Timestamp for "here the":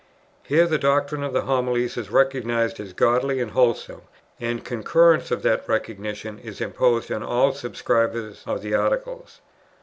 0.41-0.79